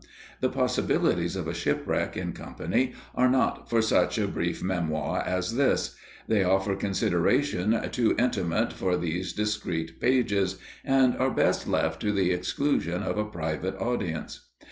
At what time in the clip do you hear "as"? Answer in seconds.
5.23-5.57